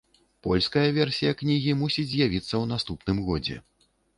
[0.45, 3.63] Польская версія кнігі мусіць з'явіцца ў наступным годзе.